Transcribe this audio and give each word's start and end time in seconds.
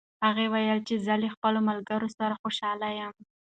هغه 0.25 0.43
وویل 0.47 0.79
چې 0.87 0.95
زه 1.05 1.13
له 1.23 1.27
خپلو 1.35 1.59
ملګرو 1.69 2.07
سره 2.17 2.39
خوشحاله 2.41 2.87
یم. 2.99 3.13